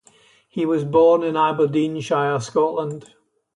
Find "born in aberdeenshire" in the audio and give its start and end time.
0.83-2.39